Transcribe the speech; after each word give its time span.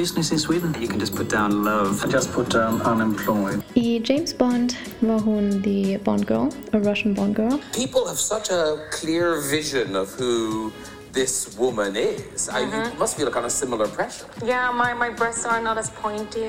business 0.00 0.32
in 0.32 0.38
Sweden? 0.38 0.74
You 0.80 0.88
can 0.88 0.98
just 0.98 1.14
put 1.14 1.28
down 1.28 1.50
love. 1.62 2.02
I 2.04 2.08
just 2.18 2.32
put 2.32 2.48
down 2.48 2.80
unemployed. 2.92 3.62
I 3.76 4.00
James 4.08 4.32
Bond 4.32 4.70
var 5.00 5.18
hon 5.18 5.62
the 5.62 5.98
Bond 5.98 6.26
girl, 6.26 6.48
a 6.72 6.78
Russian 6.78 7.14
Bond 7.14 7.34
girl. 7.34 7.60
People 7.82 8.02
have 8.10 8.18
such 8.18 8.50
a 8.50 8.62
clear 8.90 9.26
vision 9.56 9.96
of 9.96 10.08
who 10.18 10.72
this 11.12 11.58
woman 11.58 11.96
is. 11.96 12.48
I, 12.48 12.60
you 12.60 12.66
uh-huh. 12.66 12.98
must 12.98 13.16
feel 13.16 13.28
a 13.28 13.30
kind 13.30 13.46
of 13.46 13.52
similar 13.52 13.88
pressure. 13.88 14.26
Yeah, 14.46 14.72
my, 14.72 14.94
my 14.94 15.10
breasts 15.10 15.44
are 15.44 15.60
not 15.62 15.76
as 15.78 15.90
pointy. 15.90 16.44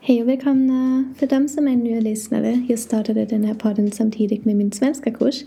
Hej 0.00 0.22
och 0.22 0.28
välkomna! 0.28 1.04
För 1.18 1.26
de 1.26 1.48
som 1.48 1.68
är 1.68 1.76
nya 1.76 2.00
lyssnare, 2.00 2.66
jag 2.68 2.78
startade 2.78 3.24
den 3.24 3.44
här 3.44 3.54
podden 3.54 3.92
samtidigt 3.92 4.44
med 4.44 4.56
min 4.56 4.72
svenska 4.72 5.10
kurs. 5.10 5.44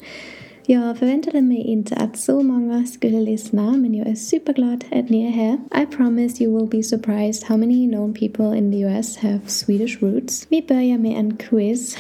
Jag 0.66 0.98
förväntade 0.98 1.42
mig 1.42 1.58
inte 1.58 1.96
att 1.96 2.18
så 2.18 2.44
många 2.44 2.86
skulle 2.86 3.22
lyssna, 3.22 3.72
men 3.72 3.94
jag 3.94 4.08
är 4.08 4.12
er 4.12 4.16
superglad 4.16 4.86
att 4.92 5.10
ni 5.10 5.24
er 5.24 5.28
är 5.28 5.32
här. 5.32 5.84
I 5.84 5.86
promise 5.86 6.44
you 6.44 6.58
will 6.58 6.70
be 6.70 6.84
surprised 6.84 7.44
how 7.48 7.58
many 7.58 7.88
known 7.88 8.14
people 8.14 8.58
in 8.58 8.72
the 8.72 8.80
US 8.80 9.18
have 9.18 9.40
Swedish 9.48 10.04
roots. 10.04 10.48
Vi 10.50 10.62
börjar 10.62 10.98
med 10.98 11.20
en 11.20 11.38
quiz. 11.38 11.98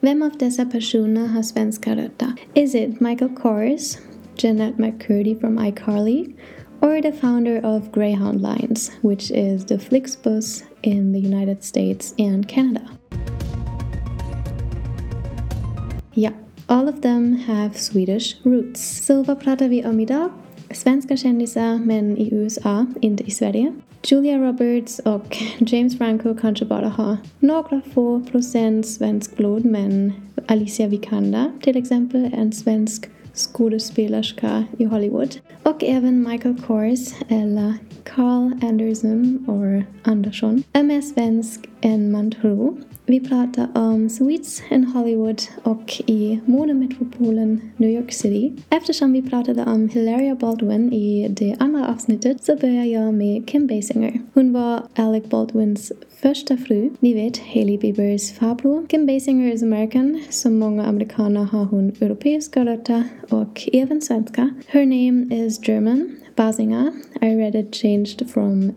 Vem 0.00 0.22
av 0.22 0.30
dessa 0.38 0.66
personer 0.66 1.26
har 1.26 1.42
svenska 1.42 1.96
rötter? 1.96 2.32
Is 2.54 2.74
it 2.74 3.00
Michael 3.00 3.30
Kors, 3.34 3.98
Jennette 4.36 4.82
McCurdy 4.82 5.40
from 5.40 5.58
iCarly, 5.58 6.34
or 6.80 7.02
the 7.02 7.12
founder 7.12 7.66
of 7.66 7.92
Greyhound 7.92 8.42
Lines, 8.42 8.92
which 9.00 9.30
is 9.30 9.64
the 9.66 9.78
Flixbus 9.78 10.64
in 10.82 11.12
the 11.12 11.18
United 11.18 11.64
States 11.64 12.14
and 12.18 12.48
Canada? 12.48 12.88
Ja, 16.14 16.30
all 16.72 16.88
of 16.88 17.00
them 17.00 17.34
have 17.34 17.74
Swedish 17.74 18.36
roots. 18.42 19.06
Så 19.06 19.22
vad 19.22 19.40
pratar 19.40 19.68
vi 19.68 19.84
om 19.84 20.00
idag? 20.00 20.30
Svenska 20.70 21.16
kändisar, 21.16 21.78
men 21.78 22.18
i 22.18 22.34
USA, 22.34 22.86
inte 23.00 23.24
i 23.24 23.30
Sverige. 23.30 23.72
Julia 24.04 24.38
Roberts 24.38 24.98
och 24.98 25.36
James 25.58 25.98
Franco 25.98 26.34
kanske 26.34 26.64
bara 26.64 26.88
har 26.88 27.16
några 27.38 27.80
få 27.94 28.20
procent 28.20 28.86
svensk 28.86 29.36
blod, 29.36 29.64
men 29.64 30.12
Alicia 30.46 30.86
Vikander 30.86 31.50
till 31.60 31.76
exempel 31.76 32.30
en 32.34 32.52
svensk 32.52 33.10
skådespelerska 33.34 34.64
i 34.78 34.84
Hollywood. 34.84 35.36
Och 35.62 35.84
även 35.84 36.28
Michael 36.28 36.56
Kors, 36.66 37.14
eller 37.28 37.74
Karl 38.04 38.52
Anderson, 38.62 39.44
or 39.48 39.84
Andersson, 40.02 40.62
är 40.72 40.82
mer 40.82 41.00
svensk 41.00 41.68
än 41.80 42.12
man 42.12 42.30
tror. 42.30 42.74
Vi 43.12 43.20
pratar 43.20 43.68
om 43.74 44.08
Sweets 44.08 44.62
in 44.70 44.84
Hollywood 44.84 45.42
och 45.62 46.02
i 46.06 46.40
monometropolen 46.44 47.60
New 47.76 47.90
York 47.90 48.12
City. 48.12 48.52
Eftersom 48.70 49.12
vi 49.12 49.22
pratade 49.22 49.64
om 49.64 49.88
Hilaria 49.88 50.34
Baldwin 50.34 50.92
i 50.92 51.28
det 51.28 51.56
andra 51.58 51.88
avsnittet 51.88 52.44
så 52.44 52.56
börjar 52.56 52.84
jag 52.84 53.14
med 53.14 53.46
Kim 53.48 53.66
Basinger. 53.66 54.20
Hon 54.34 54.52
var 54.52 54.82
Alec 54.94 55.24
Baldwins 55.24 55.92
första 56.22 56.56
fru. 56.56 56.90
Ni 57.00 57.14
vet, 57.14 57.38
Hailey 57.38 57.78
Biebers 57.78 58.32
farbror. 58.32 58.86
Kim 58.86 59.06
Basinger 59.06 59.54
is 59.54 59.62
American. 59.62 60.22
Som 60.30 60.58
många 60.58 60.86
amerikaner 60.86 61.44
har 61.44 61.64
hon 61.64 61.92
europeiska 62.00 62.64
rötter 62.64 63.02
och 63.28 63.68
även 63.72 64.00
svenska. 64.00 64.50
Her 64.66 64.86
name 64.86 65.46
is 65.46 65.68
German, 65.68 66.10
Basinger. 66.36 66.92
I 67.20 67.26
read 67.26 67.54
it 67.54 67.74
changed 67.74 68.30
from 68.30 68.72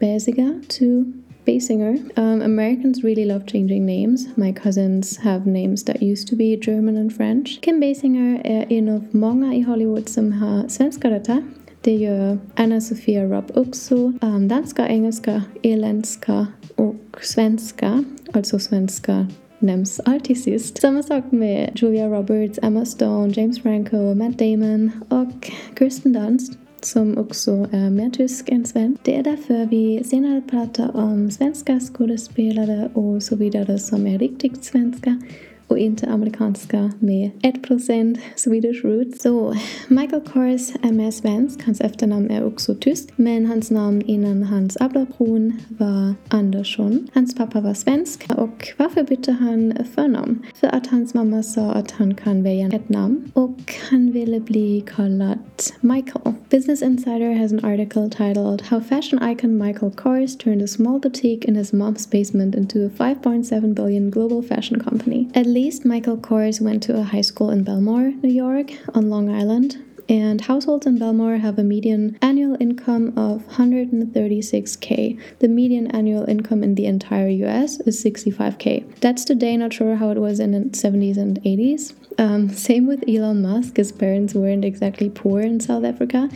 Basinger 0.00 0.60
to 0.68 1.12
Basinger. 1.44 1.98
Um, 2.16 2.42
Americans 2.42 3.04
really 3.04 3.24
love 3.24 3.46
changing 3.46 3.86
names. 3.86 4.26
My 4.36 4.52
cousins 4.52 5.16
have 5.16 5.46
names 5.46 5.84
that 5.84 6.02
used 6.02 6.28
to 6.28 6.36
be 6.36 6.56
German 6.56 6.96
and 6.96 7.12
French. 7.12 7.60
Kim 7.60 7.80
Basinger 7.80 8.40
är 8.44 8.72
en 8.72 8.88
av 8.88 9.06
många 9.10 9.54
i 9.54 9.62
Hollywood 9.62 10.08
som 10.08 10.32
har 10.32 10.68
svenska 10.68 11.10
rötter. 11.10 11.42
Det 11.80 11.94
gör 11.94 12.38
AnnaSophia 12.54 13.24
Robb 13.24 13.52
också. 13.54 14.12
Um, 14.20 14.48
danska, 14.48 14.88
engelska, 14.88 15.42
irländska 15.62 16.46
och 16.74 17.18
svenska. 17.22 18.04
Alltså 18.32 18.58
svenska 18.58 19.26
nämns 19.58 20.00
alltid 20.00 20.42
sist. 20.42 20.80
Samma 20.80 21.02
sak 21.02 21.32
med 21.32 21.70
Julia 21.74 22.08
Roberts, 22.08 22.58
Emma 22.62 22.84
Stone, 22.84 23.32
James 23.36 23.62
Franco, 23.62 24.14
Matt 24.14 24.38
Damon 24.38 24.90
och 25.08 25.50
Kirsten 25.78 26.12
Dunst 26.12 26.52
som 26.84 27.18
också 27.18 27.68
är 27.70 27.90
mer 27.90 28.10
tysk 28.10 28.48
än 28.48 28.64
svensk. 28.64 29.00
Det 29.04 29.18
är 29.18 29.22
därför 29.22 29.66
vi 29.66 30.04
senare 30.04 30.42
pratar 30.50 30.96
om 30.96 31.30
svenska 31.30 31.80
skådespelare 31.80 32.90
och 32.94 33.22
så 33.22 33.36
vidare 33.36 33.78
som 33.78 34.06
är 34.06 34.18
riktigt 34.18 34.64
svenska 34.64 35.22
och 35.70 35.78
inte 35.78 36.06
amerikanska 36.06 36.92
med 36.98 37.30
1% 37.42 38.18
Swedish 38.36 38.84
roots. 38.84 39.22
Så 39.22 39.54
Michael 39.88 40.22
Kors 40.22 40.70
er 40.70 40.88
är 40.88 40.92
mer 40.92 41.10
svensk, 41.10 41.62
hans 41.66 41.80
efternamn 41.80 42.30
är 42.30 42.40
er 42.40 42.44
också 42.44 42.74
tysk, 42.74 43.08
men 43.16 43.46
hans 43.46 43.70
namn 43.70 44.02
innan 44.02 44.42
hans 44.42 44.76
adoption 44.80 45.52
var 45.68 46.14
Andersson. 46.28 47.08
Hans 47.14 47.34
pappa 47.34 47.60
var 47.60 47.74
svensk 47.74 48.26
och 48.36 48.68
varför 48.76 49.02
bytte 49.02 49.32
han 49.32 49.74
förnamn? 49.94 50.42
För 50.54 50.66
att 50.66 50.86
hans 50.86 51.14
mamma 51.14 51.42
sa 51.42 51.72
att 51.72 51.90
han 51.90 52.14
kan 52.14 52.42
välja 52.42 52.66
ett 52.66 52.88
namn 52.88 53.30
och 53.32 53.74
han 53.90 54.12
ville 54.12 54.40
bli 54.40 54.84
kallad 54.96 55.38
Michael. 55.80 56.34
Business 56.50 56.82
Insider 56.82 57.32
has 57.34 57.52
an 57.52 57.64
article 57.64 58.10
titled 58.10 58.62
How 58.62 58.80
Fashion 58.80 59.30
Icon 59.32 59.58
Michael 59.58 59.90
Kors 59.90 60.36
Turned 60.36 60.62
a 60.62 60.66
Small 60.66 61.00
Boutique 61.00 61.48
in 61.48 61.56
His 61.56 61.72
Mom's 61.72 62.06
Basement 62.10 62.54
into 62.54 62.86
a 62.86 62.88
5.7 62.88 63.74
billion 63.74 64.10
global 64.10 64.42
fashion 64.42 64.80
company. 64.80 65.28
At 65.34 65.46
least 65.60 65.84
Michael 65.84 66.16
Kors 66.16 66.58
went 66.58 66.82
to 66.84 66.96
a 66.96 67.02
high 67.02 67.20
school 67.20 67.50
in 67.50 67.62
Bellmore, 67.62 68.14
New 68.22 68.32
York, 68.32 68.70
on 68.94 69.10
Long 69.10 69.28
Island. 69.28 69.76
And 70.08 70.40
households 70.40 70.86
in 70.86 70.98
Bellmore 70.98 71.38
have 71.38 71.58
a 71.58 71.62
median 71.62 72.18
annual 72.22 72.56
income 72.58 73.12
of 73.14 73.46
136k. 73.58 75.20
The 75.38 75.48
median 75.48 75.88
annual 75.88 76.24
income 76.24 76.64
in 76.64 76.76
the 76.76 76.86
entire 76.86 77.28
US 77.44 77.78
is 77.80 78.02
65k. 78.02 79.00
That's 79.00 79.22
today, 79.22 79.54
not 79.58 79.74
sure 79.74 79.96
how 79.96 80.08
it 80.08 80.16
was 80.16 80.40
in 80.40 80.52
the 80.52 80.60
70s 80.70 81.18
and 81.18 81.38
80s. 81.42 81.92
Um, 82.18 82.50
same 82.50 82.86
with 82.86 83.02
Elon 83.08 83.40
Musk, 83.42 83.76
his 83.76 83.92
parents 83.92 84.34
weren't 84.34 84.64
exactly 84.64 85.10
poor 85.10 85.40
in 85.40 85.60
South 85.60 85.84
Africa, 85.84 86.28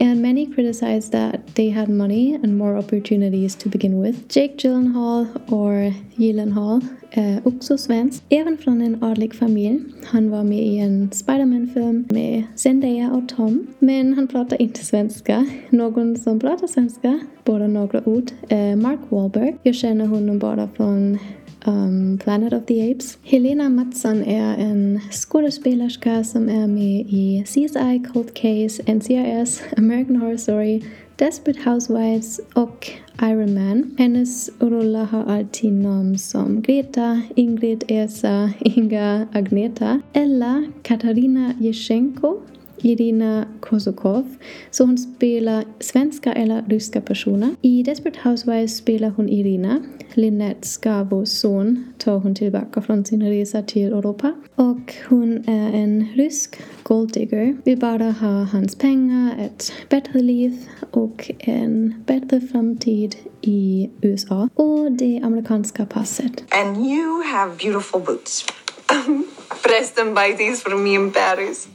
and 0.00 0.20
many 0.22 0.46
criticized 0.46 1.12
that 1.12 1.54
they 1.54 1.70
had 1.70 1.88
money 1.88 2.34
and 2.34 2.58
more 2.58 2.76
opportunities 2.76 3.54
to 3.56 3.68
begin 3.68 4.00
with. 4.00 4.28
Jake 4.28 4.56
Gyllenhaal, 4.56 5.26
or 5.48 5.94
Gyllenhaal, 6.16 6.80
är 7.10 7.40
också 7.44 7.78
svensk, 7.78 8.22
även 8.28 8.56
från 8.56 8.82
en 8.82 9.02
adlig 9.02 9.34
familj. 9.34 9.80
Han 10.04 10.30
var 10.30 10.44
med 10.44 10.66
i 10.66 10.78
en 10.78 11.10
Spiderman-film 11.12 12.04
med 12.10 12.42
Zendaya 12.56 13.12
och 13.12 13.28
Tom, 13.28 13.66
men 13.78 14.14
han 14.14 14.28
pratar 14.28 14.62
inte 14.62 14.84
svenska. 14.84 15.46
Någon 15.70 16.16
som 16.16 16.40
pratar 16.40 16.66
svenska, 16.66 17.20
bara 17.44 17.66
några 17.66 18.08
ord, 18.08 18.30
är 18.48 18.76
Mark 18.76 19.00
Wahlberg. 19.08 19.56
Jag 19.62 19.74
känner 19.74 20.06
honom 20.06 20.38
bara 20.38 20.68
från 20.76 21.18
um, 21.66 22.18
Planet 22.18 22.52
of 22.52 22.66
the 22.66 22.90
Apes. 22.90 23.18
Helena 23.22 23.68
Mattsson 23.68 24.22
är 24.22 24.56
en 24.56 25.00
skådespelerska 25.12 26.24
som 26.24 26.48
är 26.48 26.66
med 26.66 27.06
i 27.08 27.44
CSI, 27.46 28.02
Cold 28.12 28.34
Case, 28.34 28.82
NCIS, 28.94 29.62
American 29.76 30.16
Horror 30.16 30.36
Story, 30.36 30.82
Desperate 31.16 31.70
Housewives 31.70 32.40
och 32.54 32.90
Iron 33.22 33.54
Man. 33.54 33.94
Hennes 33.98 34.50
roller 34.60 35.04
har 35.04 35.24
alltid 35.24 35.72
namn 35.72 36.18
som 36.18 36.62
Greta, 36.62 37.22
Ingrid, 37.34 37.84
Elsa, 37.88 38.50
Inga, 38.60 39.28
Agneta 39.32 40.00
eller 40.12 40.66
Katarina 40.82 41.54
Jeschenko. 41.60 42.40
Irina 42.82 43.46
Kozukov, 43.60 44.36
så 44.70 44.84
hon 44.84 44.98
spelar 44.98 45.64
svenska 45.80 46.32
eller 46.32 46.62
ryska 46.68 47.00
personer. 47.00 47.54
I 47.62 47.82
Desperate 47.82 48.18
Housewives 48.22 48.76
spelar 48.76 49.08
hon 49.08 49.28
Irina. 49.28 49.82
Lynette 50.14 50.68
Skavos 50.68 51.40
son 51.40 51.84
tar 51.98 52.18
hon 52.18 52.34
tillbaka 52.34 52.82
från 52.82 53.04
sin 53.04 53.22
resa 53.22 53.62
till 53.62 53.92
Europa. 53.92 54.34
Och 54.54 54.94
hon 55.08 55.48
är 55.48 55.72
en 55.72 56.08
rysk 56.14 56.56
golddigger. 56.82 57.56
Vill 57.64 57.78
bara 57.78 58.10
ha 58.10 58.44
hans 58.44 58.76
pengar, 58.76 59.34
ett 59.38 59.72
bättre 59.88 60.18
liv 60.18 60.68
och 60.90 61.30
en 61.38 61.94
bättre 62.06 62.40
framtid 62.40 63.16
i 63.40 63.90
USA 64.00 64.48
och 64.54 64.92
det 64.92 65.20
amerikanska 65.24 65.86
passet. 65.86 66.44
And 66.50 66.86
you 66.86 67.22
have 67.22 67.52
beautiful 67.56 68.00
boots. 68.00 68.46
Preston 69.62 70.14
buy 70.14 70.36
these 70.36 70.62
for 70.62 70.76
me 70.76 70.94
in 70.94 71.12
Paris. 71.12 71.68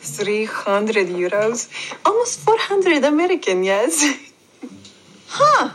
300 0.00 1.08
euros. 1.08 1.68
Almost 2.04 2.40
400 2.40 3.04
American, 3.04 3.64
yes. 3.64 4.02
huh. 5.28 5.70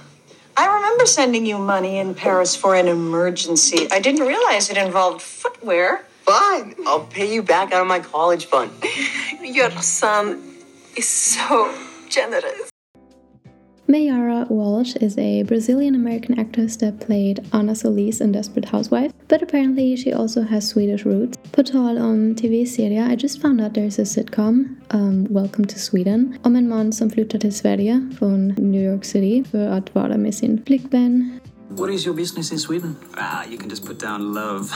I 0.57 0.75
remember 0.75 1.05
sending 1.05 1.45
you 1.45 1.57
money 1.57 1.97
in 1.97 2.15
Paris 2.15 2.55
for 2.55 2.75
an 2.75 2.87
emergency. 2.87 3.87
I 3.91 3.99
didn't 3.99 4.25
realize 4.25 4.69
it 4.69 4.77
involved 4.77 5.21
footwear. 5.21 6.05
Fine. 6.23 6.75
I'll 6.87 7.05
pay 7.05 7.31
you 7.31 7.43
back 7.43 7.73
out 7.73 7.81
of 7.81 7.87
my 7.87 7.99
college 7.99 8.45
fund. 8.45 8.71
Your 9.41 9.69
son 9.71 10.41
is 10.95 11.07
so 11.07 11.73
generous. 12.09 12.74
Maiara 13.87 14.49
Walsh 14.49 14.95
is 14.95 15.15
a 15.19 15.43
Brazilian 15.43 15.93
American 15.93 16.39
actress 16.39 16.75
that 16.77 16.99
played 16.99 17.45
Ana 17.53 17.75
Solis 17.75 18.19
in 18.19 18.31
Desperate 18.31 18.65
Housewives, 18.65 19.13
but 19.27 19.43
apparently 19.43 19.95
she 19.95 20.11
also 20.11 20.41
has 20.41 20.67
Swedish 20.67 21.05
roots. 21.05 21.37
På 21.51 21.63
tal 21.63 21.97
om 21.97 22.35
TV-serie, 22.35 23.11
I 23.11 23.15
just 23.15 23.41
found 23.41 23.61
out 23.61 23.75
there's 23.75 23.99
a 23.99 24.05
sitcom, 24.05 24.75
um, 24.89 25.27
Welcome 25.29 25.65
to 25.65 25.77
Sweden, 25.79 26.37
om 26.43 26.55
en 26.55 26.69
man 26.69 26.93
som 26.93 27.09
flyttar 27.09 27.39
till 27.39 27.53
Sverige 27.53 28.09
från 28.19 28.47
New 28.47 28.83
York 28.93 29.05
City 29.05 29.43
för 29.51 29.67
att 29.67 29.95
vara 29.95 30.17
med 30.17 30.35
sin 30.35 30.61
flickvän. 30.65 31.39
What 31.69 31.89
is 31.89 32.07
your 32.07 32.15
business 32.15 32.51
in 32.51 32.59
Sweden? 32.59 32.95
Ah, 33.17 33.43
you 33.49 33.57
can 33.57 33.69
just 33.69 33.85
put 33.85 33.99
down 33.99 34.33
love. 34.33 34.69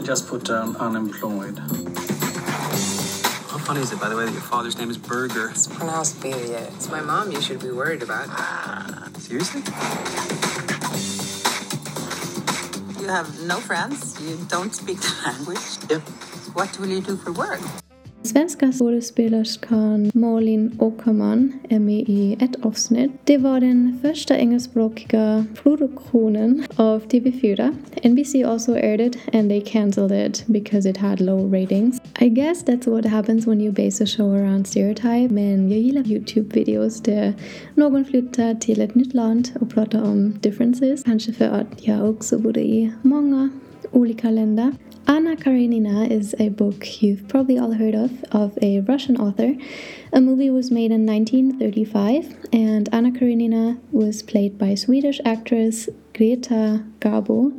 I 0.00 0.06
just 0.08 0.30
put 0.30 0.46
down 0.46 0.76
unemployed. 0.76 1.60
How 3.64 3.68
funny 3.68 3.80
is 3.80 3.92
it, 3.92 3.98
by 3.98 4.10
the 4.10 4.16
way, 4.16 4.26
that 4.26 4.32
your 4.32 4.42
father's 4.42 4.76
name 4.76 4.90
is 4.90 4.98
Burger? 4.98 5.48
It's 5.48 5.66
pronounced 5.66 6.20
Beria. 6.20 6.70
It's 6.74 6.90
my 6.90 7.00
mom 7.00 7.32
you 7.32 7.40
should 7.40 7.60
be 7.60 7.70
worried 7.70 8.02
about. 8.02 8.26
Ah, 8.28 9.08
seriously? 9.16 9.62
You 13.00 13.08
have 13.08 13.40
no 13.40 13.60
friends, 13.60 14.20
you 14.20 14.36
don't 14.48 14.74
speak 14.74 15.00
the 15.00 15.14
language. 15.24 15.78
Yep. 15.88 16.02
What 16.52 16.78
will 16.78 16.88
you 16.88 17.00
do 17.00 17.16
for 17.16 17.32
work? 17.32 17.83
Svenska 18.26 18.72
skådespelerskan 18.72 20.10
Malin 20.14 20.72
Åkerman 20.78 21.52
är 21.68 21.78
med 21.78 22.04
i 22.08 22.36
ett 22.40 22.64
avsnitt. 22.64 23.12
Det 23.24 23.38
var 23.38 23.60
den 23.60 23.98
första 24.02 24.38
engelskspråkiga 24.38 25.46
produktionen 25.62 26.62
av 26.76 27.06
TV4. 27.06 27.74
NBC 28.02 28.34
also 28.44 28.72
aired 28.72 29.00
it 29.00 29.18
and 29.32 29.50
they 29.50 29.60
cancelled 29.60 30.26
it 30.26 30.46
because 30.46 30.90
it 30.90 30.96
had 30.96 31.20
low 31.20 31.52
ratings. 31.52 32.00
I 32.20 32.28
guess 32.28 32.64
that's 32.64 32.90
what 32.90 33.04
happens 33.04 33.46
when 33.46 33.60
you 33.60 33.72
base 33.72 34.04
a 34.04 34.06
show 34.06 34.34
around 34.34 34.66
stereotype, 34.66 35.34
men 35.34 35.70
jag 35.70 35.80
gillar 35.80 36.02
YouTube-videos 36.02 37.02
där 37.04 37.32
någon 37.74 38.04
flyttar 38.04 38.54
till 38.54 38.80
ett 38.80 38.94
nytt 38.94 39.14
land 39.14 39.48
och 39.60 39.70
pratar 39.70 40.02
om 40.02 40.34
differences. 40.40 41.02
Kanske 41.04 41.32
för 41.32 41.44
att 41.44 41.86
jag 41.86 42.10
också 42.10 42.38
bodde 42.38 42.60
i 42.60 42.92
många 43.02 43.50
olika 43.94 44.28
länder. 44.28 44.76
Anna 45.06 45.36
Karenina 45.36 46.10
is 46.10 46.34
a 46.38 46.48
book 46.48 47.02
you've 47.02 47.28
probably 47.28 47.58
all 47.58 47.72
heard 47.72 47.94
of, 47.94 48.24
of 48.32 48.58
a 48.62 48.80
Russian 48.80 49.16
author. 49.16 49.54
A 50.12 50.20
movie 50.20 50.50
was 50.50 50.70
made 50.70 50.90
in 50.90 51.04
1935, 51.06 52.48
and 52.52 52.88
Anna 52.92 53.10
Karenina 53.10 53.78
was 53.92 54.22
played 54.22 54.58
by 54.58 54.74
Swedish 54.74 55.20
actress 55.24 55.88
Greta 56.14 56.84
Garbo 57.00 57.52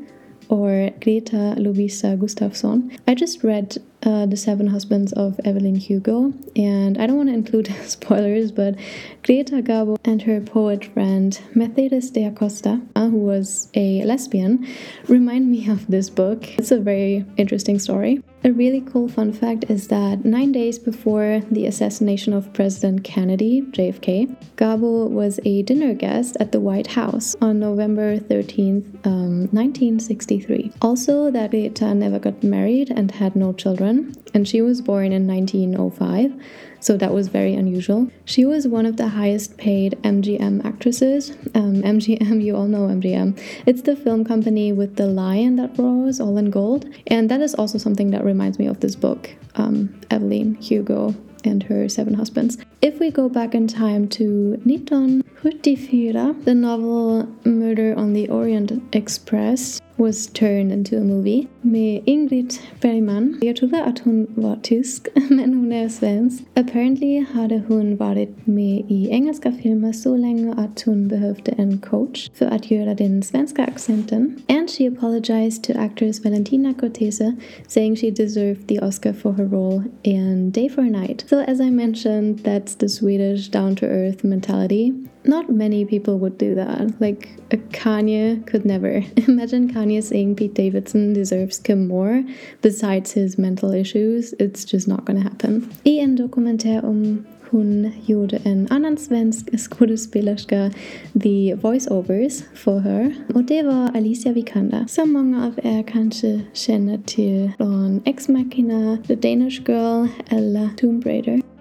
or 0.49 0.89
Greta 1.01 1.55
Lovisa 1.57 2.17
Gustafsson. 2.17 2.97
I 3.07 3.15
just 3.15 3.43
read 3.43 3.77
uh, 4.05 4.25
The 4.25 4.37
Seven 4.37 4.67
Husbands 4.67 5.11
of 5.13 5.39
Evelyn 5.43 5.75
Hugo, 5.75 6.33
and 6.55 6.97
I 6.97 7.07
don't 7.07 7.17
want 7.17 7.29
to 7.29 7.35
include 7.35 7.67
spoilers, 7.85 8.51
but 8.51 8.75
Greta 9.23 9.61
Garbo 9.61 9.97
and 10.05 10.21
her 10.21 10.39
poet 10.39 10.85
friend 10.85 11.39
Mercedes 11.53 12.11
de 12.11 12.25
Acosta, 12.25 12.81
uh, 12.95 13.09
who 13.09 13.17
was 13.17 13.69
a 13.73 14.03
lesbian, 14.03 14.67
remind 15.07 15.49
me 15.49 15.69
of 15.69 15.87
this 15.87 16.09
book. 16.09 16.47
It's 16.57 16.71
a 16.71 16.79
very 16.79 17.25
interesting 17.37 17.79
story. 17.79 18.21
A 18.45 18.51
really 18.51 18.81
cool 18.81 19.07
fun 19.07 19.33
fact 19.33 19.65
is 19.69 19.87
that 19.87 20.23
nine 20.23 20.51
days 20.51 20.77
before 20.77 21.41
the 21.49 21.65
assassination 21.65 22.31
of 22.31 22.53
President 22.53 23.03
Kennedy, 23.03 23.63
JFK, 23.71 24.35
Garbo 24.55 25.09
was 25.09 25.39
a 25.45 25.63
dinner 25.63 25.95
guest 25.95 26.37
at 26.39 26.51
the 26.51 26.59
White 26.59 26.85
House 26.85 27.35
on 27.41 27.57
November 27.57 28.19
13th, 28.19 28.85
um, 29.03 29.47
1963. 29.49 30.71
Also, 30.79 31.31
that 31.31 31.49
Greta 31.49 31.95
never 31.95 32.19
got 32.19 32.43
married 32.43 32.91
and 32.91 33.09
had 33.09 33.35
no 33.35 33.51
children, 33.51 34.13
and 34.35 34.47
she 34.47 34.61
was 34.61 34.79
born 34.79 35.11
in 35.11 35.25
1905 35.25 36.39
so 36.85 36.95
that 36.97 37.15
was 37.15 37.29
very 37.29 37.55
unusual. 37.55 38.11
She 38.25 38.45
was 38.45 38.67
one 38.67 38.85
of 38.85 38.95
the 38.95 39.07
highest 39.07 39.57
paid 39.57 39.97
MGM 40.03 40.63
actresses. 40.63 41.31
Um, 41.55 41.81
MGM, 41.81 42.43
you 42.43 42.55
all 42.55 42.67
know 42.67 42.81
MGM. 42.81 43.41
It's 43.65 43.81
the 43.81 43.95
film 43.95 44.23
company 44.23 44.71
with 44.71 44.95
the 44.95 45.07
lion 45.07 45.55
that 45.55 45.75
roars, 45.79 46.19
all 46.19 46.37
in 46.37 46.51
gold. 46.51 46.85
And 47.07 47.27
that 47.31 47.41
is 47.41 47.55
also 47.55 47.79
something 47.79 48.11
that 48.11 48.23
reminds 48.23 48.59
me 48.59 48.67
of 48.67 48.81
this 48.81 48.95
book, 48.95 49.31
um, 49.55 49.99
Evelyn 50.11 50.53
Hugo 50.61 51.15
and 51.43 51.63
her 51.63 51.89
seven 51.89 52.13
husbands. 52.13 52.59
If 52.83 52.99
we 52.99 53.09
go 53.09 53.29
back 53.29 53.55
in 53.55 53.65
time 53.65 54.07
to 54.09 54.51
1974, 54.65 56.33
the 56.43 56.53
novel 56.53 57.27
Murder 57.45 57.95
on 57.97 58.13
the 58.13 58.29
Orient 58.29 58.95
Express 58.95 59.81
was 59.97 60.27
turned 60.27 60.71
into 60.71 60.97
a 60.97 61.03
movie 61.03 61.47
med 61.61 62.01
Ingrid 62.05 62.53
Bergman. 62.81 63.39
Jag 63.41 63.55
trodde 63.55 63.83
att 63.83 63.99
hon 63.99 64.27
var 64.35 64.59
tysk, 64.63 65.07
men 65.29 65.53
hon 65.53 65.71
är 65.71 65.89
svensk. 65.89 66.43
Apparently 66.53 67.19
hade 67.19 67.61
hon 67.67 67.97
varit 67.97 68.47
med 68.47 68.85
i 68.89 69.09
engelska 69.09 69.51
filmer 69.51 69.93
så 69.93 70.17
länge 70.17 70.53
att 70.53 70.81
hon 70.81 71.07
behövde 71.07 71.51
en 71.51 71.77
coach 71.77 72.29
för 72.33 72.45
att 72.45 72.71
göra 72.71 72.93
den 72.93 73.23
svenska 73.23 73.63
accenten. 73.63 74.35
And 74.47 74.69
she 74.69 74.87
apologized 74.87 75.63
to 75.63 75.73
actress 75.79 76.25
Valentina 76.25 76.73
Cortese, 76.73 77.35
saying 77.67 77.95
she 77.95 78.11
deserved 78.11 78.67
the 78.67 78.79
Oscar 78.79 79.13
for 79.13 79.31
her 79.31 79.45
role 79.45 79.83
in 80.03 80.51
Day 80.51 80.69
for 80.69 80.81
a 80.81 80.89
Night. 80.89 81.25
So 81.29 81.39
as 81.39 81.59
I 81.59 81.71
mentioned, 81.71 82.39
that's 82.39 82.75
the 82.77 82.89
Swedish 82.89 83.51
down-to-earth 83.51 84.23
mentality 84.23 84.93
not 85.27 85.49
many 85.49 85.85
people 85.85 86.17
would 86.19 86.37
do 86.37 86.55
that. 86.55 86.99
Like 86.99 87.29
a 87.51 87.57
Kanye 87.57 88.45
could 88.45 88.65
never. 88.65 89.03
Imagine 89.27 89.73
Kanye 89.73 90.03
saying 90.03 90.35
Pete 90.35 90.53
Davidson 90.53 91.13
deserves 91.13 91.59
Kim 91.59 91.87
more 91.87 92.23
besides 92.61 93.11
his 93.11 93.37
mental 93.37 93.71
issues. 93.71 94.33
It's 94.39 94.65
just 94.65 94.87
not 94.87 95.05
gonna 95.05 95.21
happen. 95.21 95.69
En 95.83 96.15
dokumentär 96.15 96.85
om 96.85 97.25
hon 97.51 97.91
gjorde 98.05 98.37
en 98.43 98.67
annan 98.69 98.97
svensk 98.97 99.59
skådespelerska 99.59 100.71
the 101.13 101.55
voiceovers 101.55 102.43
för 102.53 102.79
her 102.79 103.15
och 103.33 103.43
det 103.43 103.63
var 103.63 103.97
Alicia 103.97 104.33
Vikander 104.33 104.85
som 104.87 105.13
många 105.13 105.45
av 105.45 105.59
er 105.63 105.83
kanske 105.83 106.41
känner 106.53 106.97
till 106.97 107.51
från 107.57 108.01
Ex 108.05 108.27
Machina, 108.29 108.97
The 109.07 109.15
Danish 109.15 109.61
Girl 109.69 110.07
eller 110.29 110.69
Tomb 110.77 111.05
Raider. 111.05 111.54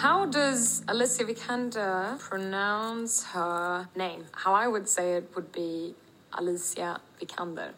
How 0.00 0.24
does 0.24 0.82
Alicia 0.88 1.24
Vikander 1.24 2.18
pronounce 2.18 3.22
her 3.22 3.86
name? 3.94 4.24
How 4.32 4.54
I 4.54 4.66
would 4.66 4.88
say 4.88 5.12
it 5.16 5.30
would 5.34 5.52
be 5.52 5.94
Alicia 6.32 7.02
Vikander. 7.20 7.72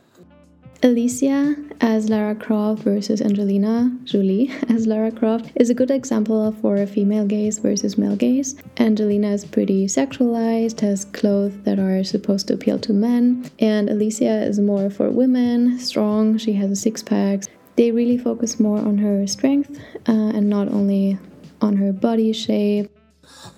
Alicia 0.85 1.57
as 1.81 2.09
Lara 2.09 2.37
Croft 2.37 2.85
versus 2.85 3.21
Angelina 3.21 3.91
Jolie 4.05 4.53
as 4.69 4.87
Lara 4.87 5.11
Croft 5.11 5.51
is 5.57 5.69
a 5.69 5.75
good 5.75 5.91
example 5.91 6.53
for 6.63 6.87
female 6.87 7.27
gaze 7.27 7.59
versus 7.59 7.99
male 7.99 8.15
gaze. 8.15 8.55
Angelina 8.79 9.33
is 9.33 9.45
pretty 9.45 9.87
sexualized, 9.87 10.79
has 10.79 11.07
clothes 11.07 11.59
that 11.65 11.81
are 11.81 12.05
supposed 12.05 12.47
to 12.47 12.55
appeal 12.55 12.79
to 12.79 12.93
men, 12.93 13.51
and 13.59 13.91
Alicia 13.91 14.45
is 14.45 14.61
more 14.61 14.91
for 14.91 15.11
women, 15.11 15.77
strong, 15.81 16.39
she 16.39 16.53
has 16.53 16.71
a 16.71 16.77
six 16.77 17.03
pack. 17.03 17.43
They 17.75 17.91
really 17.91 18.17
focus 18.17 18.61
more 18.61 18.79
on 18.79 18.99
her 18.99 19.27
strength 19.27 19.77
uh, 20.07 20.13
and 20.37 20.49
not 20.49 20.69
only 20.69 21.19
on 21.63 21.77
her 21.77 21.93
body 21.93 22.33
shape. 22.33 22.91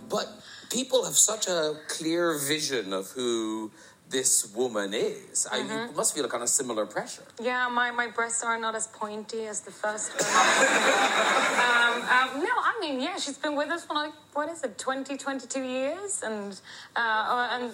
But 0.09 0.29
people 0.71 1.05
have 1.05 1.17
such 1.17 1.49
a 1.49 1.75
clear 1.89 2.39
vision 2.39 2.93
of 2.93 3.11
who 3.11 3.71
this 4.11 4.55
woman 4.55 4.93
is. 4.95 5.47
I, 5.51 5.59
you 5.59 5.93
must 5.97 6.15
feel 6.15 6.25
a 6.25 6.29
kind 6.29 6.43
of 6.43 6.49
similar 6.49 6.87
pressure. 6.87 7.25
Yeah, 7.43 7.69
my, 7.69 7.91
my 7.91 8.09
breasts 8.09 8.45
are 8.45 8.59
not 8.59 8.75
as 8.75 8.87
pointy 8.87 9.47
as 9.47 9.61
the 9.61 9.71
first 9.71 10.13
one. 10.13 10.21
um, 11.67 11.95
um, 12.03 12.45
no, 12.45 12.55
I 12.71 12.77
mean, 12.81 13.01
yeah, 13.01 13.17
she's 13.17 13.39
been 13.39 13.57
with 13.57 13.71
us 13.71 13.85
for 13.87 13.95
like, 13.95 14.13
what 14.35 14.49
is 14.51 14.63
it, 14.63 14.79
20, 14.79 15.17
22 15.17 15.63
years? 15.63 16.23
And, 16.23 16.61
uh, 16.95 17.49
and 17.53 17.73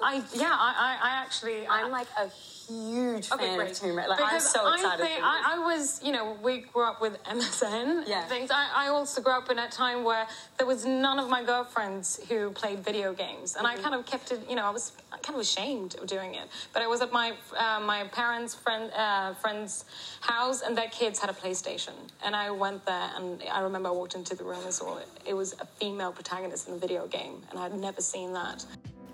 I, 0.00 0.22
yeah, 0.34 0.46
I, 0.58 0.96
I, 1.02 1.08
I 1.08 1.22
actually, 1.22 1.66
I'm 1.66 1.90
like 1.90 2.06
a 2.18 2.28
huge 2.28 3.28
fan 3.28 3.60
of 3.60 3.72
Tomb 3.72 3.96
Raider. 3.96 4.08
Like, 4.10 4.20
I'm 4.22 4.40
so 4.40 4.64
I 4.64 4.74
excited 4.74 5.02
think 5.04 5.18
for 5.18 5.24
I. 5.26 5.54
I 5.56 5.58
was, 5.58 6.00
you 6.04 6.12
know, 6.12 6.36
we 6.42 6.58
grew 6.58 6.84
up 6.84 7.00
with 7.00 7.22
MSN 7.24 8.04
Yeah. 8.06 8.24
things. 8.26 8.50
I, 8.52 8.68
I 8.74 8.88
also 8.88 9.20
grew 9.20 9.32
up 9.32 9.50
in 9.50 9.58
a 9.58 9.68
time 9.68 10.04
where 10.04 10.26
there 10.58 10.66
was 10.66 10.84
none 10.84 11.18
of 11.18 11.28
my 11.28 11.42
girlfriends 11.42 12.20
who 12.28 12.50
played 12.50 12.80
video 12.84 13.12
games, 13.12 13.56
and 13.56 13.66
Mm-hmm. 13.66 13.78
I 13.78 13.82
kind 13.82 13.94
of 13.94 14.06
kept 14.06 14.30
it. 14.30 14.40
You 14.48 14.54
know, 14.56 14.64
I 14.64 14.70
was 14.70 14.92
kind 15.22 15.34
of 15.34 15.40
ashamed 15.40 15.96
of 15.96 16.06
doing 16.06 16.34
it, 16.34 16.48
but 16.72 16.82
I 16.82 16.86
was 16.86 17.00
at 17.00 17.12
my 17.12 17.32
uh, 17.58 17.80
my 17.80 18.04
parents' 18.12 18.54
friend 18.54 18.90
uh, 18.96 19.34
friend's 19.34 19.84
house, 20.20 20.62
and 20.62 20.76
their 20.78 20.88
kids 20.88 21.18
had 21.18 21.28
a 21.30 21.32
PlayStation, 21.34 21.94
and 22.24 22.36
I 22.36 22.50
went 22.50 22.84
there, 22.86 23.10
and 23.16 23.42
I 23.52 23.60
remember 23.60 23.88
I 23.88 23.92
walked 23.92 24.14
into 24.14 24.36
the 24.36 24.44
room 24.44 24.62
and 24.64 24.72
saw 24.72 24.98
it. 24.98 25.08
It 25.26 25.34
was 25.34 25.54
a 25.60 25.66
female 25.66 26.12
protagonist 26.12 26.68
in 26.68 26.74
a 26.74 26.78
video 26.78 27.06
game, 27.08 27.42
and 27.50 27.58
I'd 27.58 27.74
never 27.74 28.00
seen 28.00 28.32
that. 28.34 28.64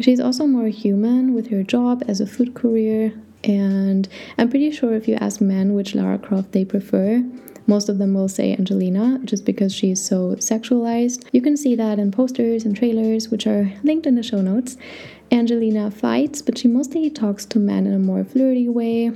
She's 0.01 0.21
also 0.21 0.47
more 0.47 0.69
human 0.69 1.35
with 1.35 1.49
her 1.49 1.63
job 1.63 2.05
as 2.07 2.21
a 2.21 2.27
food 2.27 2.55
courier, 2.55 3.13
and 3.45 4.09
I'm 4.37 4.49
pretty 4.49 4.71
sure 4.71 4.95
if 4.95 5.09
you 5.09 5.17
ask 5.17 5.41
men 5.41 5.75
which 5.75 5.95
Lara 5.95 6.19
Croft 6.19 6.53
they 6.53 6.65
prefer, 6.65 7.25
most 7.69 7.91
of 7.91 7.99
them 7.99 8.15
will 8.15 8.29
say 8.29 8.55
Angelina 8.55 9.21
just 9.25 9.45
because 9.45 9.75
she's 9.75 10.03
so 10.03 10.37
sexualized. 10.37 11.29
You 11.33 11.43
can 11.43 11.57
see 11.57 11.77
that 11.77 11.99
in 11.99 12.11
posters 12.11 12.65
and 12.65 12.75
trailers, 12.75 13.29
which 13.29 13.47
are 13.47 13.71
linked 13.83 14.07
in 14.07 14.15
the 14.15 14.23
show 14.23 14.41
notes. 14.41 14.79
Angelina 15.31 15.91
fights, 15.91 16.41
but 16.41 16.57
she 16.57 16.67
mostly 16.67 17.11
talks 17.11 17.45
to 17.45 17.59
men 17.59 17.87
in 17.87 17.93
a 17.93 17.99
more 17.99 18.25
flirty 18.25 18.71
way. 18.71 19.13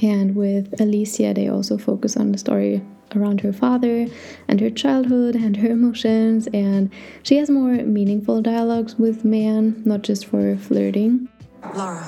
And 0.00 0.36
with 0.36 0.78
Alicia, 0.78 1.32
they 1.32 1.48
also 1.48 1.78
focus 1.78 2.14
on 2.16 2.32
the 2.32 2.38
story 2.38 2.82
around 3.16 3.40
her 3.42 3.52
father 3.52 4.06
and 4.48 4.60
her 4.60 4.70
childhood 4.70 5.34
and 5.34 5.56
her 5.58 5.68
emotions, 5.70 6.48
and 6.52 6.90
she 7.22 7.36
has 7.36 7.50
more 7.50 7.72
meaningful 7.72 8.42
dialogues 8.42 8.96
with 8.96 9.24
man, 9.24 9.82
not 9.84 10.02
just 10.02 10.26
for 10.26 10.56
flirting. 10.56 11.28
Laura. 11.74 12.04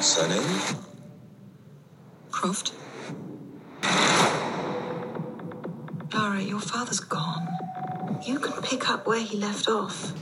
Surname? 0.00 0.78
Croft. 2.30 2.72
Laura, 6.12 6.42
your 6.42 6.60
father's 6.60 7.00
gone. 7.00 7.48
You 8.26 8.38
can 8.38 8.60
pick 8.62 8.90
up 8.90 9.06
where 9.06 9.20
he 9.20 9.36
left 9.36 9.68
off. 9.68 10.12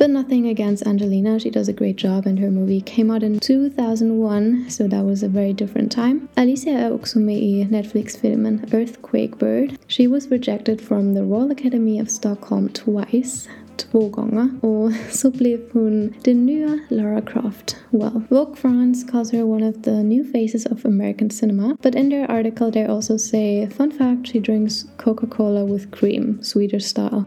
But 0.00 0.08
nothing 0.08 0.48
against 0.48 0.86
Angelina, 0.86 1.38
she 1.38 1.50
does 1.50 1.68
a 1.68 1.74
great 1.74 1.96
job 1.96 2.26
and 2.26 2.38
her 2.38 2.50
movie 2.50 2.80
came 2.80 3.10
out 3.10 3.22
in 3.22 3.38
2001, 3.38 4.70
so 4.70 4.88
that 4.88 5.04
was 5.04 5.22
a 5.22 5.28
very 5.28 5.52
different 5.52 5.92
time. 5.92 6.28
Alicia 6.36 6.70
er 6.70 6.92
också 6.92 7.18
med 7.18 7.36
i 7.36 7.66
Netflix-filmen 7.70 8.64
Earthquake 8.72 9.38
Bird. 9.38 9.72
She 9.88 10.06
was 10.06 10.30
rejected 10.30 10.80
from 10.80 11.14
the 11.14 11.22
Royal 11.22 11.50
Academy 11.50 12.00
of 12.00 12.08
Stockholm 12.08 12.68
twice, 12.68 13.48
två 13.80 14.08
gånger, 14.08 14.48
och 14.60 14.92
så 15.10 15.30
blev 15.30 15.60
hon 15.72 16.14
den 16.22 16.46
nya 16.46 16.78
Lara 16.88 17.20
Croft. 17.20 17.76
Well, 17.90 18.22
Vogue 18.28 18.56
France 18.56 19.06
calls 19.12 19.32
her 19.32 19.42
one 19.42 19.68
of 19.68 19.74
the 19.82 20.02
new 20.02 20.24
faces 20.32 20.66
of 20.66 20.84
American 20.84 21.30
cinema, 21.30 21.76
but 21.82 21.94
in 21.94 22.10
their 22.10 22.30
article 22.30 22.70
they 22.70 22.86
also 22.86 23.18
say, 23.18 23.68
fun 23.76 23.90
fact, 23.90 24.26
she 24.26 24.40
drinks 24.40 24.86
Coca-Cola 24.96 25.64
with 25.64 25.90
cream, 25.90 26.38
Swedish 26.42 26.84
style. 26.84 27.24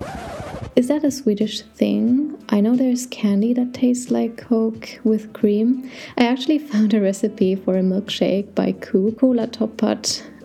Is 0.76 0.88
that 0.88 1.04
a 1.04 1.12
Swedish 1.12 1.62
thing? 1.62 2.36
I 2.50 2.60
know 2.60 2.76
there's 2.76 3.06
candy 3.06 3.54
that 3.54 3.74
tastes 3.74 4.10
like 4.10 4.38
Coke 4.38 5.00
with 5.04 5.32
cream. 5.32 5.90
I 6.18 6.26
actually 6.26 6.60
found 6.72 6.94
a 6.94 7.02
recipe 7.02 7.56
for 7.56 7.78
a 7.78 7.82
milkshake 7.82 8.56
by 8.56 8.72
Coop, 8.72 9.20
Cola 9.20 9.48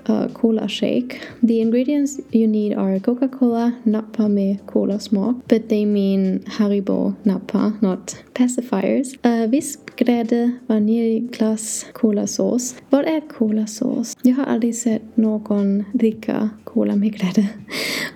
Uh, 0.09 0.27
cola 0.29 0.69
shake. 0.69 1.21
The 1.43 1.61
ingredients 1.61 2.21
you 2.31 2.47
need 2.47 2.75
are 2.75 2.99
Coca-Cola, 2.99 3.75
Napa 3.85 4.29
me 4.29 4.59
cola 4.67 4.99
smak, 5.01 5.37
but 5.49 5.69
they 5.69 5.85
mean 5.85 6.39
Haribo 6.47 7.15
Napa, 7.25 7.75
not 7.83 8.17
pacifiers. 8.35 9.15
Uh, 9.23 9.47
vispgrädde, 9.47 10.53
vaniljglass, 10.67 11.87
kolasås. 11.93 12.75
Vad 12.91 13.05
är 13.05 13.21
kolasås? 13.29 14.17
Jag 14.23 14.35
har 14.35 14.45
aldrig 14.45 14.77
sett 14.77 15.17
någon 15.17 15.85
dricka 15.93 16.51
cola 16.65 16.97
med 16.97 17.13
grädde. 17.13 17.49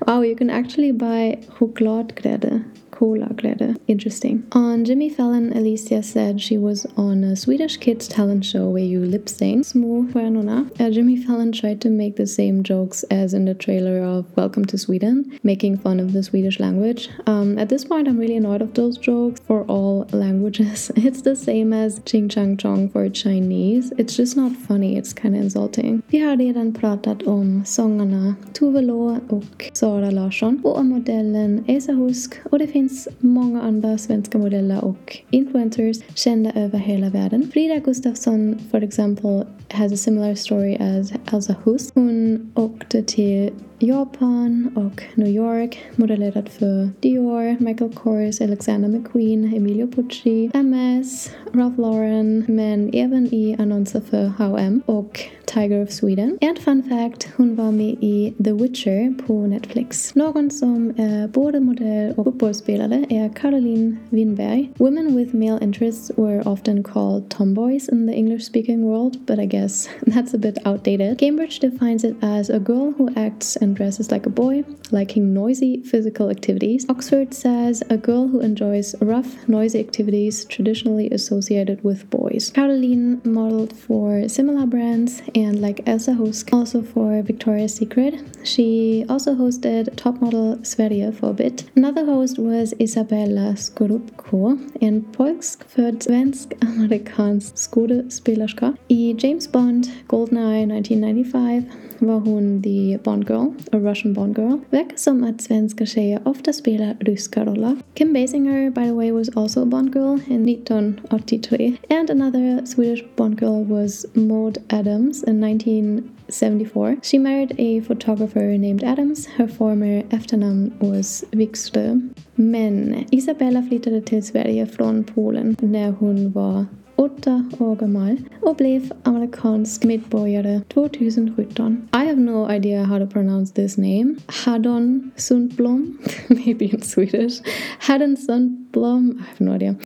Wow, 0.06 0.24
you 0.24 0.36
can 0.36 0.50
actually 0.50 0.92
buy 0.92 1.36
chokladgrädde 1.48 2.62
cola 2.98 3.28
glädje. 3.36 3.74
Interesting. 3.86 4.42
On 4.54 4.84
Jimmy 4.84 5.10
Fallon, 5.10 5.52
Alicia 5.52 6.02
said 6.02 6.40
she 6.40 6.58
was 6.58 6.86
on 6.96 7.24
a 7.24 7.36
Swedish 7.36 7.76
kids 7.76 8.08
talent 8.08 8.44
show 8.44 8.70
where 8.70 8.84
you 8.84 9.00
lip 9.06 9.28
sync. 9.28 9.66
Små. 9.66 10.02
Uh, 10.14 10.90
Jimmy 10.90 11.16
Fallon 11.16 11.52
tried 11.52 11.80
to 11.80 11.90
make 11.90 12.16
the 12.16 12.26
same 12.26 12.62
jokes 12.62 13.04
as 13.10 13.34
in 13.34 13.44
the 13.44 13.54
trailer 13.54 14.02
of 14.02 14.24
Welcome 14.36 14.64
to 14.66 14.78
Sweden, 14.78 15.38
making 15.42 15.78
fun 15.78 16.00
of 16.00 16.12
the 16.12 16.22
Swedish 16.22 16.60
language. 16.60 17.08
Um, 17.26 17.58
at 17.58 17.68
this 17.68 17.84
point, 17.84 18.08
I'm 18.08 18.18
really 18.18 18.36
annoyed 18.36 18.62
of 18.62 18.74
those 18.74 18.98
jokes 18.98 19.40
for 19.46 19.64
all 19.68 20.06
languages. 20.12 20.90
It's 20.96 21.22
the 21.22 21.36
same 21.36 21.72
as 21.72 22.00
Ching 22.04 22.28
Chang 22.28 22.56
Chong 22.56 22.88
for 22.88 23.08
Chinese. 23.08 23.92
It's 23.98 24.16
just 24.16 24.36
not 24.36 24.52
funny, 24.68 24.96
it's 24.96 25.12
kind 25.12 25.34
of 25.36 25.42
insulting. 25.42 26.02
Vi 26.08 26.18
har 26.18 26.36
redan 26.36 26.74
pratat 26.74 27.22
om 27.22 27.62
sångarna 27.66 28.34
Tove 28.52 28.80
Lo 28.80 29.18
och 29.28 29.70
Zara 29.72 30.10
Larsson 30.10 30.60
och 30.64 30.78
om 30.78 30.88
modellen 30.88 31.64
Elsa 31.66 31.92
Hosk 31.92 32.34
och 32.50 32.58
det 32.58 32.66
finns 32.66 32.81
finns 32.82 33.08
många 33.18 33.62
andra 33.62 33.98
svenska 33.98 34.38
modeller 34.38 34.84
och 34.84 35.18
influencers 35.30 35.96
kända 36.14 36.52
över 36.52 36.78
hela 36.78 37.10
världen. 37.10 37.50
Frida 37.52 37.78
Gustafsson, 37.78 38.58
for 38.70 38.82
example, 38.82 39.46
has 39.68 39.92
a 39.92 39.96
similar 39.96 40.34
story 40.34 40.76
as 40.76 41.12
Elsa 41.32 41.54
Hus. 41.64 41.92
Hon 41.94 42.52
åkte 42.54 43.02
till 43.02 43.50
Japan 43.78 44.70
och 44.76 45.02
New 45.14 45.28
York, 45.28 45.78
modellerat 45.96 46.48
för 46.48 46.88
Dior, 47.00 47.64
Michael 47.64 47.92
Kors, 47.92 48.40
Alexander 48.40 48.88
McQueen, 48.88 49.54
Emilio 49.54 49.86
Pucci, 49.86 50.50
MS, 50.54 51.30
Ralph 51.52 51.80
Lauren, 51.80 52.44
men 52.48 52.90
även 52.94 53.34
i 53.34 53.56
annonser 53.58 54.00
för 54.00 54.26
H&M 54.26 54.82
och 54.86 55.20
Tiger 55.52 55.82
of 55.82 55.90
Sweden. 55.90 56.38
En 56.40 56.56
fun 56.56 56.82
fact, 56.82 57.28
hon 57.36 57.56
var 57.56 57.70
med 57.70 57.96
i 58.00 58.32
The 58.44 58.52
Witcher 58.52 59.14
på 59.26 59.46
Netflix. 59.46 60.14
Någon 60.14 60.50
som 60.50 60.90
är 60.96 61.28
både 61.28 61.60
modell 61.60 62.14
och 62.16 62.24
fotbollsspelare 62.24 63.06
är 63.08 63.28
Caroline 63.28 63.96
Winberg. 64.10 64.70
Women 64.78 65.16
with 65.16 65.34
male 65.34 65.58
interests 65.62 66.12
were 66.16 66.42
often 66.48 66.82
called 66.82 67.30
tomboys 67.30 67.88
in 67.88 68.06
the 68.06 68.14
English-speaking 68.14 68.82
world, 68.84 69.26
but 69.26 69.38
I 69.38 69.46
guess 69.46 69.88
that's 70.06 70.34
a 70.34 70.38
bit 70.38 70.66
outdated. 70.66 71.18
Cambridge 71.18 71.60
defines 71.60 72.04
it 72.04 72.16
as 72.22 72.50
a 72.50 72.58
girl 72.58 72.94
who 72.98 73.10
acts 73.16 73.56
and 73.56 73.76
dresses 73.76 74.10
like 74.10 74.26
a 74.26 74.30
boy, 74.30 74.64
liking 74.90 75.34
noisy 75.34 75.82
physical 75.82 76.30
activities. 76.30 76.86
Oxford 76.88 77.34
says 77.34 77.82
a 77.90 77.96
girl 77.96 78.28
who 78.28 78.40
enjoys 78.40 78.94
rough, 79.00 79.48
noisy 79.48 79.80
activities 79.80 80.46
traditionally 80.46 81.10
associated 81.10 81.78
with 81.84 82.08
boys. 82.10 82.50
Caroline 82.54 83.20
modeled 83.24 83.72
for 83.76 84.28
similar 84.28 84.66
brands 84.66 85.22
and 85.34 85.41
like 85.50 85.82
Elsa 85.86 86.12
Hosk, 86.12 86.52
also 86.52 86.82
for 86.82 87.22
Victoria's 87.22 87.74
Secret. 87.74 88.14
She 88.44 89.04
also 89.08 89.34
hosted 89.34 89.96
Top 89.96 90.20
Model 90.20 90.58
Sverige 90.62 91.12
for 91.12 91.30
a 91.30 91.32
bit. 91.32 91.64
Another 91.76 92.04
host 92.04 92.38
was 92.38 92.74
Izabella 92.78 93.56
Scorupco, 93.56 94.58
en 94.80 95.04
polsk-född 95.12 96.02
svensk-amerikansk 96.02 97.56
skådespelerska. 97.58 98.72
I 98.88 99.16
James 99.18 99.52
Bond, 99.52 99.86
Goldeneye 100.06 100.62
1995 100.62 101.62
var 102.06 102.20
hon 102.20 102.62
the 102.62 102.98
Bond 103.04 103.28
Girl, 103.28 103.54
a 103.72 103.78
Russian 103.78 104.12
Bond 104.12 104.36
Girl. 104.36 104.58
Verkar 104.70 104.96
som 104.96 105.24
att 105.24 105.42
svenska 105.42 105.86
tjejer 105.86 106.20
ofta 106.24 106.52
spelar 106.52 106.96
ryska 107.00 107.44
roller. 107.44 107.76
Kim 107.94 108.12
Basinger, 108.12 108.70
by 108.70 108.84
the 108.84 108.92
way, 108.92 109.12
was 109.12 109.28
also 109.28 109.62
a 109.62 109.66
Bond 109.66 109.92
Girl 109.92 110.20
in 110.28 110.48
1983. 110.48 111.76
And 111.88 112.10
another 112.10 112.66
Swedish 112.66 113.04
Bond 113.16 113.40
Girl 113.40 113.64
was 113.64 114.06
Maud 114.14 114.58
Adams 114.68 115.24
in 115.32 115.42
1974. 115.42 116.96
She 117.02 117.18
married 117.18 117.54
a 117.58 117.80
photographer 117.80 118.58
named 118.58 118.84
Adams. 118.84 119.26
Her 119.26 119.48
former 119.48 120.02
efternamn 120.10 120.72
was 120.78 121.24
Wikström. 121.32 122.14
Men 122.34 123.04
Isabella 123.10 123.62
flyttade 123.62 124.02
till 124.02 124.22
Sverige 124.22 124.66
från 124.66 125.04
Polen 125.04 125.56
när 125.60 125.90
hon 125.90 126.32
var 126.32 126.66
åtta 126.96 127.44
år 127.58 127.76
gammal 127.76 128.16
och 128.40 128.56
blev 128.56 128.92
amerikansk 129.02 129.84
medborgare 129.84 130.60
2017. 130.74 131.88
I 131.92 132.06
have 132.06 132.20
no 132.20 132.50
idea 132.50 132.84
how 132.84 132.98
to 132.98 133.06
pronounce 133.06 133.54
this 133.54 133.78
name. 133.78 134.16
Haddon 134.26 135.10
Sundblom, 135.16 135.98
maybe 136.28 136.64
in 136.64 136.82
Swedish. 136.82 137.42
Haddon 137.78 138.16
Sundblom, 138.16 138.61
I 138.74 139.24
have 139.28 139.40
no 139.40 139.52
idea, 139.52 139.76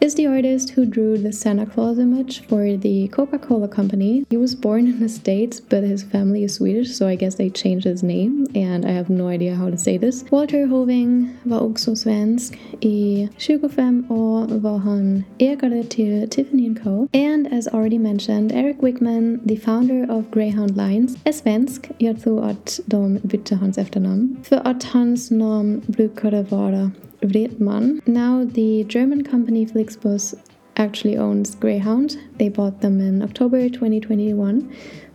is 0.00 0.14
the 0.14 0.26
artist 0.26 0.70
who 0.70 0.84
drew 0.84 1.16
the 1.16 1.32
Santa 1.32 1.66
Claus 1.66 1.98
image 1.98 2.40
for 2.48 2.76
the 2.76 3.08
Coca-Cola 3.08 3.68
company. 3.68 4.24
He 4.28 4.36
was 4.36 4.54
born 4.54 4.86
in 4.86 5.00
the 5.00 5.08
States, 5.08 5.60
but 5.60 5.84
his 5.84 6.02
family 6.02 6.44
is 6.44 6.54
Swedish, 6.54 6.90
so 6.96 7.06
I 7.06 7.16
guess 7.16 7.36
they 7.36 7.50
changed 7.50 7.86
his 7.86 8.02
name, 8.02 8.46
and 8.54 8.84
I 8.84 8.90
have 8.90 9.08
no 9.08 9.28
idea 9.28 9.54
how 9.54 9.70
to 9.70 9.76
say 9.76 9.98
this. 9.98 10.24
Walter 10.30 10.66
Hoving 10.66 11.28
var 11.42 11.60
också 11.60 11.96
svensk. 11.96 12.58
I 12.80 13.28
25 13.38 14.04
år 14.10 14.58
var 14.58 14.78
han 14.78 15.24
ägare 15.38 15.82
till 15.82 16.28
Tiffany 16.28 16.66
and 16.66 16.82
Co. 16.82 17.08
And 17.12 17.52
as 17.52 17.68
already 17.68 17.98
mentioned, 17.98 18.52
Eric 18.52 18.82
Wickman, 18.82 19.40
the 19.48 19.56
founder 19.56 20.10
of 20.10 20.24
Greyhound 20.30 20.76
Lines, 20.76 21.16
är 21.24 21.32
svensk. 21.32 21.90
Jag 21.98 22.20
tror 22.22 22.44
att 22.44 22.80
de 22.86 23.18
bytte 23.22 23.54
hans 23.54 23.78
efternamn. 23.78 24.36
För 24.42 24.60
att 24.64 24.82
hans 24.82 25.30
namn 25.30 25.82
brukade 25.86 26.42
vara 26.42 26.90
Wredman. 27.24 28.06
Now 28.06 28.44
the 28.44 28.84
German 28.84 29.24
company 29.24 29.66
Flixbus 29.66 30.34
actually 30.76 31.16
owns 31.16 31.54
Greyhound. 31.54 32.18
They 32.38 32.48
bought 32.48 32.80
them 32.80 33.00
in 33.00 33.22
October 33.22 33.68
2021 33.68 34.74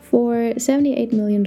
for 0.10 0.34
$78 0.56 1.14
million. 1.14 1.44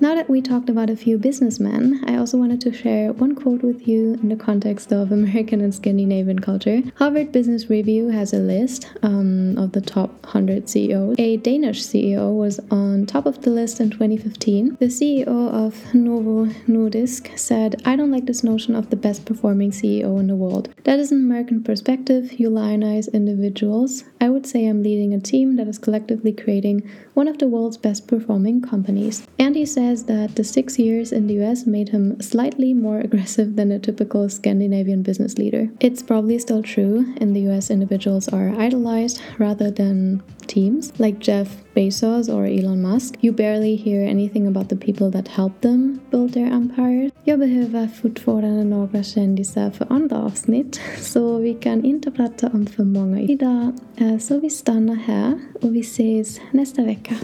Now 0.00 0.14
that 0.14 0.30
we 0.30 0.40
talked 0.40 0.68
about 0.68 0.88
a 0.88 0.96
few 0.96 1.18
businessmen, 1.18 2.02
I 2.06 2.16
also 2.16 2.38
wanted 2.38 2.60
to 2.62 2.72
share 2.72 3.12
one 3.12 3.34
quote 3.34 3.62
with 3.62 3.88
you 3.88 4.14
in 4.22 4.28
the 4.28 4.36
context 4.36 4.92
of 4.92 5.10
American 5.10 5.60
and 5.60 5.74
Scandinavian 5.74 6.38
culture. 6.38 6.82
Harvard 6.96 7.32
Business 7.32 7.68
Review 7.68 8.08
has 8.08 8.32
a 8.32 8.38
list 8.38 8.86
um, 9.02 9.58
of 9.58 9.72
the 9.72 9.80
top 9.80 10.10
100 10.24 10.68
CEOs. 10.68 11.16
A 11.18 11.38
Danish 11.38 11.82
CEO 11.82 12.36
was 12.36 12.60
on 12.70 13.06
top 13.06 13.26
of 13.26 13.42
the 13.42 13.50
list 13.50 13.80
in 13.80 13.90
2015. 13.90 14.76
The 14.78 14.86
CEO 14.86 15.26
of 15.26 15.94
Novo 15.94 16.46
Nordisk 16.68 17.36
said, 17.36 17.82
I 17.84 17.96
don't 17.96 18.12
like 18.12 18.26
this 18.26 18.44
notion 18.44 18.76
of 18.76 18.90
the 18.90 18.96
best 18.96 19.24
performing 19.24 19.72
CEO 19.72 20.20
in 20.20 20.28
the 20.28 20.36
world. 20.36 20.72
That 20.84 21.00
is 21.00 21.10
an 21.10 21.18
American 21.18 21.64
perspective. 21.64 22.38
You 22.38 22.48
lionize 22.48 23.12
individuals. 23.12 24.04
I 24.20 24.28
would 24.28 24.46
say 24.46 24.66
I'm 24.66 24.82
leading 24.82 25.12
a 25.12 25.20
team 25.20 25.56
that 25.56 25.66
is 25.66 25.78
collectively 25.78 26.32
creating 26.32 26.88
one 27.14 27.28
of 27.28 27.38
the 27.38 27.48
world's 27.48 27.76
best 27.76 28.03
performing 28.04 28.60
companies. 28.62 29.26
And 29.38 29.56
he 29.56 29.66
says 29.66 30.04
that 30.04 30.36
the 30.36 30.44
six 30.44 30.78
years 30.78 31.12
in 31.12 31.26
the 31.26 31.42
US 31.42 31.66
made 31.66 31.88
him 31.88 32.20
slightly 32.20 32.72
more 32.74 33.00
aggressive 33.00 33.56
than 33.56 33.72
a 33.72 33.78
typical 33.78 34.28
Scandinavian 34.28 35.02
business 35.02 35.38
leader. 35.38 35.70
It's 35.80 36.02
probably 36.02 36.38
still 36.38 36.62
true. 36.62 37.14
In 37.16 37.32
the 37.32 37.48
US, 37.50 37.70
individuals 37.70 38.28
are 38.28 38.54
idolized 38.58 39.20
rather 39.38 39.70
than 39.70 40.22
teams, 40.46 40.92
like 40.96 41.18
Jeff 41.20 41.48
Bezos 41.74 42.28
or 42.28 42.44
Elon 42.46 42.82
Musk. 42.82 43.14
You 43.20 43.32
barely 43.34 43.76
hear 43.76 44.08
anything 44.10 44.46
about 44.46 44.68
the 44.68 44.76
people 44.76 45.10
that 45.10 45.28
helped 45.28 45.60
them 45.60 45.98
build 46.10 46.32
their 46.32 46.46
empires. 46.52 47.12
Jag 47.24 47.38
behöver 47.38 47.86
fortfarande 47.88 48.64
några 48.64 49.02
kändisar 49.02 49.70
för 49.70 49.86
andra 49.90 50.18
avsnitt, 50.18 50.80
så 51.00 51.38
vi 51.38 51.54
kan 51.54 51.84
inte 51.84 52.10
prata 52.10 52.48
om 52.52 52.66
för 52.66 52.84
många 52.84 53.20
idag. 53.20 53.72
Eh, 53.96 54.18
Så 54.18 54.40
vi 54.40 54.50
stannar 54.50 54.94
här 54.94 55.38
och 55.62 55.74
vi 55.76 55.80
ses 55.80 56.40
nästa 56.52 56.84
vecka. 56.84 57.14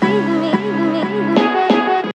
Me 0.00 0.69